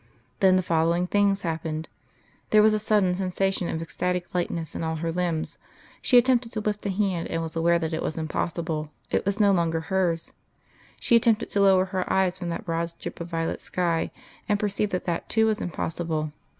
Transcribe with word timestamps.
Then 0.39 0.55
the 0.55 0.63
following 0.63 1.05
things 1.05 1.43
happened.... 1.43 1.87
There 2.49 2.63
was 2.63 2.73
a 2.73 2.79
sudden 2.79 3.13
sensation 3.13 3.67
of 3.69 3.83
ecstatic 3.83 4.33
lightness 4.33 4.73
in 4.73 4.83
all 4.83 4.95
her 4.95 5.11
limbs; 5.11 5.59
she 6.01 6.17
attempted 6.17 6.51
to 6.53 6.59
lift 6.59 6.83
a 6.87 6.89
hand, 6.89 7.27
and 7.27 7.43
was 7.43 7.55
aware 7.55 7.77
that 7.77 7.93
it 7.93 8.01
was 8.01 8.17
impossible; 8.17 8.89
it 9.11 9.27
was 9.27 9.39
no 9.39 9.51
longer 9.51 9.79
hers. 9.79 10.33
She 10.99 11.15
attempted 11.15 11.51
to 11.51 11.61
lower 11.61 11.85
her 11.85 12.11
eyes 12.11 12.35
from 12.39 12.49
that 12.49 12.65
broad 12.65 12.87
strip 12.89 13.19
of 13.21 13.27
violet 13.27 13.61
sky, 13.61 14.09
and 14.49 14.59
perceived 14.59 14.91
that 14.93 15.05
that 15.05 15.29
too 15.29 15.45
was 15.45 15.61
impossible. 15.61 16.31